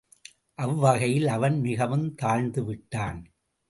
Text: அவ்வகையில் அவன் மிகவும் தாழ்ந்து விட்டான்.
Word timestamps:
அவ்வகையில் 0.59 1.27
அவன் 1.27 1.59
மிகவும் 1.59 2.15
தாழ்ந்து 2.15 2.63
விட்டான். 2.63 3.21